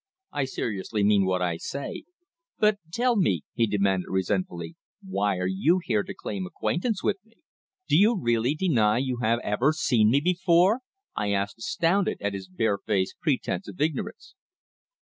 "I 0.31 0.45
seriously 0.45 1.03
mean 1.03 1.27
what 1.27 1.43
I 1.43 1.57
say. 1.57 2.05
But, 2.57 2.79
tell 2.91 3.15
me," 3.15 3.43
he 3.53 3.67
demanded 3.67 4.07
resentfully, 4.09 4.75
"why 5.03 5.37
are 5.37 5.45
you 5.45 5.77
here 5.85 6.01
to 6.01 6.15
claim 6.15 6.47
acquaintance 6.47 7.03
with 7.03 7.17
me?" 7.23 7.35
"Do 7.87 7.95
you 7.95 8.19
really 8.19 8.55
deny 8.55 8.97
you 8.97 9.17
have 9.21 9.37
ever 9.43 9.71
seen 9.73 10.09
me 10.09 10.19
before?" 10.19 10.79
I 11.15 11.33
asked, 11.33 11.59
astounded 11.59 12.17
at 12.19 12.33
his 12.33 12.47
barefaced 12.47 13.19
pretence 13.19 13.67
of 13.67 13.79
ignorance. 13.79 14.33